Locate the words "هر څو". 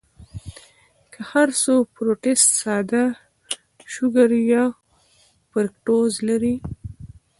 1.31-1.73